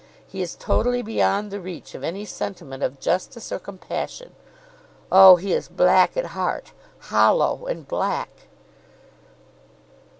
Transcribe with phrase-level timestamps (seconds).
[0.25, 4.33] He is totally beyond the reach of any sentiment of justice or compassion.
[5.11, 5.35] Oh!
[5.35, 8.47] he is black at heart, hollow and black!"